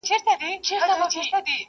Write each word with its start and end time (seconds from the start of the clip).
پخپل 0.03 0.37
خنجر 0.39 0.79
پاره 0.79 0.95
پاره 0.99 1.07
دي 1.13 1.19
کړمه. 1.29 1.55